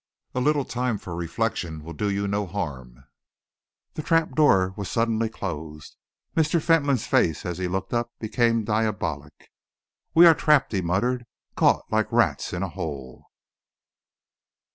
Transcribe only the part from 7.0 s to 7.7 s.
face, as he